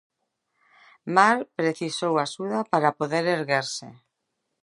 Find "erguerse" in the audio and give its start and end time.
3.37-3.87